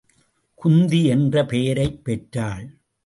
குந்தி 0.53 1.05
என்ற 1.05 1.45
பெயரைப் 1.45 2.03
பெற்றாள். 2.03 2.65